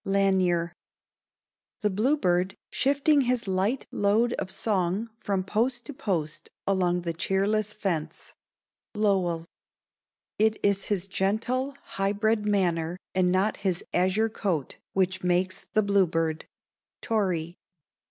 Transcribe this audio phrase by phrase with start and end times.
[0.03, 0.73] Lanier.
[1.81, 7.75] The bluebird, shifting his light load of song From post to post along the cheerless
[7.75, 8.33] fence.
[8.95, 9.45] Lowell.
[10.39, 15.83] It is his gentle, high bred manner and not his azure coat which makes the
[15.83, 16.45] bluebird.
[17.03, 17.53] _Torrey.